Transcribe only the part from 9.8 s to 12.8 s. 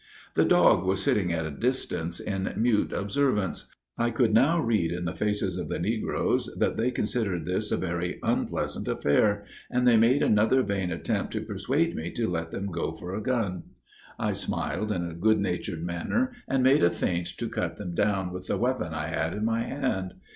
they made another vain attempt to persuade me to let them